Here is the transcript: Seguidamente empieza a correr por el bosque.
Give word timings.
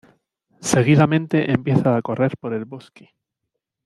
Seguidamente 0.71 1.51
empieza 1.51 1.95
a 1.95 2.01
correr 2.01 2.35
por 2.37 2.55
el 2.55 2.65
bosque. 2.65 3.11